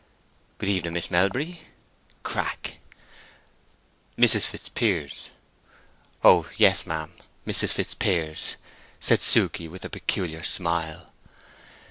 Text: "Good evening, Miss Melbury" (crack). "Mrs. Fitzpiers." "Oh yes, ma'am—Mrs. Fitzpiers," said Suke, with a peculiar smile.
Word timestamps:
"Good 0.57 0.67
evening, 0.67 0.93
Miss 0.93 1.11
Melbury" 1.11 1.59
(crack). 2.23 2.79
"Mrs. 4.17 4.47
Fitzpiers." 4.47 5.29
"Oh 6.23 6.49
yes, 6.57 6.87
ma'am—Mrs. 6.87 7.71
Fitzpiers," 7.71 8.55
said 8.99 9.21
Suke, 9.21 9.59
with 9.69 9.85
a 9.85 9.91
peculiar 9.91 10.41
smile. 10.41 11.11